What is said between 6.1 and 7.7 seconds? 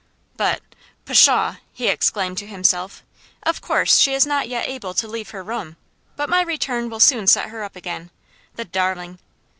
but my return will soon set her